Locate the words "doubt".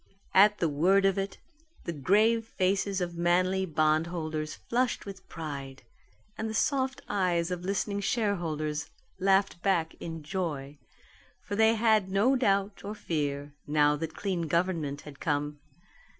12.35-12.83